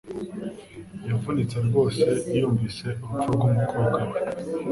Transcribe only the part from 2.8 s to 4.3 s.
urupfu rwumukobwa we